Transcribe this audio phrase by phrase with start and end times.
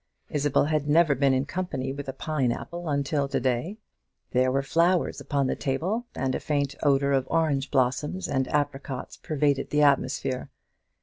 [0.31, 3.77] Isabel had never been in company with a pine apple until to day.
[4.31, 9.15] There were flowers upon the table, and a faint odour of orange blossoms and apricots
[9.17, 10.49] pervaded the atmosphere.